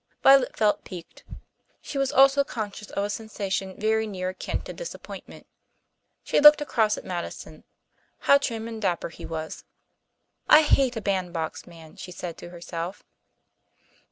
[0.23, 1.23] Violet felt piqued.
[1.79, 5.45] She was also conscious of a sensation very near akin to disappointment.
[6.23, 7.65] She looked across at Madison.
[8.21, 9.63] How trim and dapper he was!
[10.49, 13.03] "I hate a bandbox man," she said to herself.